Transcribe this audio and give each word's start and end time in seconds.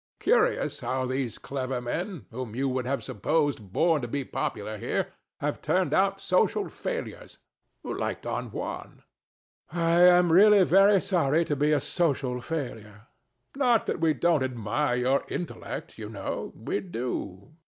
Curious 0.19 0.79
how 0.79 1.05
these 1.05 1.37
clever 1.37 1.79
men, 1.79 2.25
whom 2.31 2.55
you 2.55 2.67
would 2.67 2.87
have 2.87 3.03
supposed 3.03 3.71
born 3.71 4.01
to 4.01 4.07
be 4.07 4.25
popular 4.25 4.79
here, 4.79 5.13
have 5.39 5.61
turned 5.61 5.93
out 5.93 6.19
social 6.19 6.69
failures, 6.69 7.37
like 7.83 8.23
Don 8.23 8.49
Juan! 8.49 8.81
DON 8.81 8.95
JUAN. 8.95 9.79
I 9.83 10.01
am 10.01 10.33
really 10.33 10.63
very 10.63 10.99
sorry 11.01 11.45
to 11.45 11.55
be 11.55 11.71
a 11.71 11.79
social 11.79 12.41
failure. 12.41 13.05
THE 13.53 13.59
DEVIL. 13.59 13.67
Not 13.67 13.85
that 13.85 13.99
we 13.99 14.15
don't 14.15 14.41
admire 14.41 14.95
your 14.95 15.23
intellect, 15.27 15.99
you 15.99 16.09
know. 16.09 16.51
We 16.55 16.79
do. 16.79 17.51